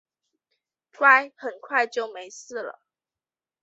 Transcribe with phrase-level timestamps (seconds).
[0.97, 2.81] 乖，很快就没事了